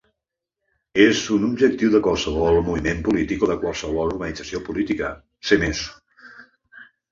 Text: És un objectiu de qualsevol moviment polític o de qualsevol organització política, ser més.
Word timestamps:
És 1.03 1.19
un 1.35 1.43
objectiu 1.47 1.91
de 1.97 2.01
qualsevol 2.07 2.57
moviment 2.71 3.05
polític 3.09 3.45
o 3.47 3.51
de 3.53 3.59
qualsevol 3.67 4.11
organització 4.15 4.65
política, 4.71 5.15
ser 5.53 5.63
més. 5.67 5.87